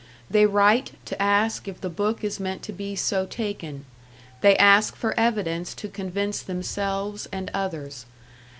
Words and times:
They 0.31 0.47
write 0.47 0.93
to 1.05 1.21
ask 1.21 1.67
if 1.67 1.79
the 1.79 1.87
book 1.87 2.23
is 2.23 2.39
meant 2.39 2.63
to 2.63 2.73
be 2.73 2.95
so 2.95 3.27
taken; 3.27 3.85
they 4.41 4.57
ask 4.57 4.95
for 4.95 5.13
evidence 5.15 5.75
to 5.75 5.87
convince 5.87 6.41
themselves 6.41 7.27
and 7.31 7.51
others. 7.53 8.07